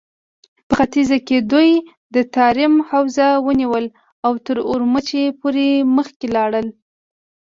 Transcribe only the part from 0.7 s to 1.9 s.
ختيځ کې دوی